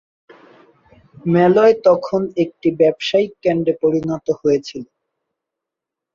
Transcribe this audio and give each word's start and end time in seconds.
মেলয় 1.27 1.75
তখন 1.87 2.21
একটি 2.43 2.69
ব্যবসায়িক 2.79 3.31
কেন্দ্রে 3.43 3.73
পরিণত 3.83 4.27
হয়েছিল। 4.39 4.83